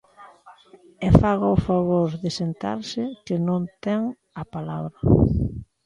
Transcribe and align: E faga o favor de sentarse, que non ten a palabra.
E 1.07 1.07
faga 1.19 1.55
o 1.55 1.61
favor 1.67 2.09
de 2.23 2.29
sentarse, 2.39 3.03
que 3.25 3.35
non 3.47 3.61
ten 3.85 4.01
a 4.41 4.43
palabra. 4.53 4.97